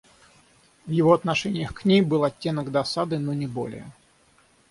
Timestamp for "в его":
0.87-1.13